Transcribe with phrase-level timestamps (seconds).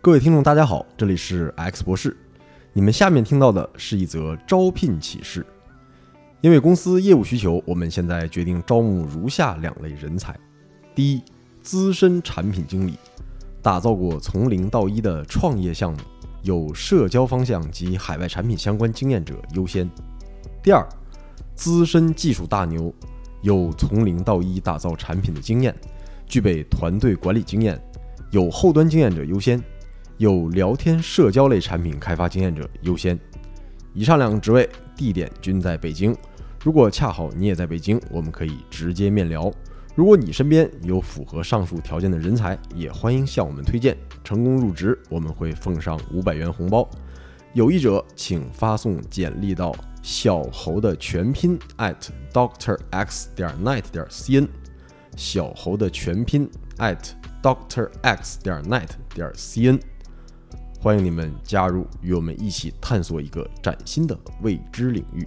[0.00, 2.16] 各位听众，大家好，这里是 X 博士。
[2.72, 5.44] 你们下面听到的是一则招聘启事。
[6.40, 10.38] 因为公司业务需求，我们现在决定招募如下两类人才：
[10.94, 11.22] 第一，
[11.60, 12.96] 资深产品经理，
[13.60, 15.98] 打造过从零到一的创业项目，
[16.42, 19.88] 有社交方向及海外产品相关经验者优先；
[20.62, 20.86] 第二，
[21.56, 22.94] 资深技术大牛，
[23.42, 25.74] 有从零到一打造产品的经验，
[26.26, 27.80] 具备团队管理经验，
[28.30, 29.60] 有后端经验者优先。
[30.18, 33.18] 有聊天社交类产品开发经验者优先。
[33.92, 36.16] 以上两个职位地点均在北京。
[36.64, 39.52] 如果恰好你也在北京，我们可以直接面聊。
[39.94, 43.96] 如果你身边有符合上述条件的人才，也欢迎向我们推荐。
[44.24, 46.88] 成功入职，我们会奉上五百元红包。
[47.52, 54.48] 有意者请发送简历到小猴的全拼 at doctor x 点 net 点 cn。
[55.14, 59.78] 小猴的全拼 at doctor x 点 net 点 cn。
[60.86, 65.26] 欢迎你们加入，与我们一起探索一个崭新的未知领域。